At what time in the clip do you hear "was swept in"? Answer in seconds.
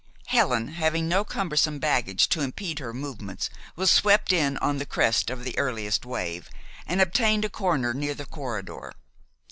3.75-4.57